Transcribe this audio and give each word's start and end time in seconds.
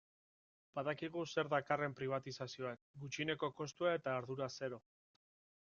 Badakigu 0.79 1.25
zer 1.33 1.49
dakarren 1.51 1.93
pribatizazioak, 1.99 2.81
gutxieneko 3.05 3.51
kostua 3.63 3.95
eta 4.01 4.19
ardura 4.23 4.49
zero. 4.59 4.85